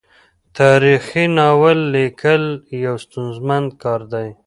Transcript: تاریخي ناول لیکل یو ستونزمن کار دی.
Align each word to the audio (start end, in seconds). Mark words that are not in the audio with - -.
تاریخي 0.57 1.23
ناول 1.37 1.79
لیکل 1.93 2.43
یو 2.83 2.95
ستونزمن 3.05 3.63
کار 3.81 4.01
دی. 4.11 4.27